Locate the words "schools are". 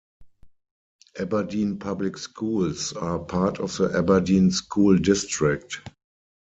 2.17-3.19